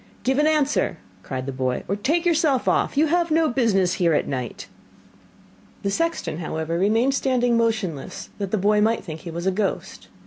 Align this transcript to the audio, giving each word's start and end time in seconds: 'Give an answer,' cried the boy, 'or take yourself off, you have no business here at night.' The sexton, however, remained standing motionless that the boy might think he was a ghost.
'Give 0.23 0.39
an 0.39 0.47
answer,' 0.47 0.97
cried 1.21 1.45
the 1.45 1.51
boy, 1.51 1.83
'or 1.87 1.95
take 1.95 2.25
yourself 2.25 2.67
off, 2.67 2.97
you 2.97 3.05
have 3.05 3.29
no 3.29 3.47
business 3.47 3.93
here 3.93 4.15
at 4.15 4.27
night.' 4.27 4.67
The 5.83 5.91
sexton, 5.91 6.39
however, 6.39 6.79
remained 6.79 7.13
standing 7.13 7.55
motionless 7.55 8.31
that 8.39 8.49
the 8.49 8.57
boy 8.57 8.81
might 8.81 9.03
think 9.03 9.19
he 9.19 9.29
was 9.29 9.45
a 9.45 9.51
ghost. 9.51 10.07